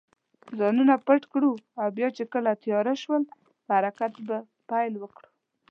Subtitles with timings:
[0.59, 1.51] ځانونه پټ کړو
[1.81, 3.23] او بیا چې کله تېاره شول،
[3.65, 4.37] په حرکت به
[4.69, 5.29] پیل وکړو.